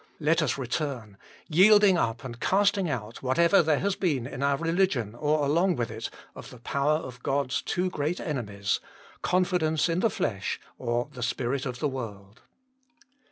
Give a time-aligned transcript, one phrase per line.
[0.19, 1.17] Let us return,
[1.47, 5.91] yielding up and casting out whatever there has been in our religion or along with
[5.91, 8.79] it of the power of God s two great enemies
[9.21, 12.41] confidence in the flesh or the spirit of 190 THE MINISTRY OF INTERCESSION the world.